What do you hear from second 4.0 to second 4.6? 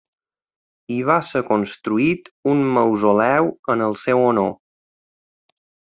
seu honor.